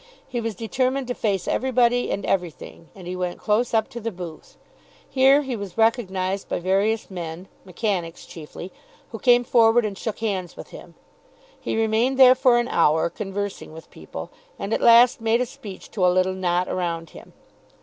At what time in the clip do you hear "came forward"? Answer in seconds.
9.19-9.85